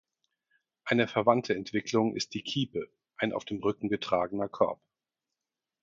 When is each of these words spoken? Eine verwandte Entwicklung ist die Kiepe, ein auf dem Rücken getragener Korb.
Eine 0.83 1.07
verwandte 1.07 1.53
Entwicklung 1.53 2.15
ist 2.15 2.33
die 2.33 2.41
Kiepe, 2.41 2.89
ein 3.17 3.31
auf 3.33 3.45
dem 3.45 3.59
Rücken 3.61 3.87
getragener 3.87 4.49
Korb. 4.49 4.81